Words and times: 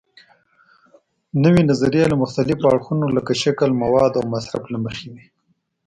نوې 1.43 1.61
نظریې 1.69 2.05
له 2.11 2.15
مختلفو 2.23 2.69
اړخونو 2.71 3.05
لکه 3.17 3.33
شکل، 3.43 3.69
موادو 3.83 4.17
او 4.21 4.29
مصرف 4.33 4.63
له 4.73 4.79
مخې 4.85 5.07
وي. 5.13 5.25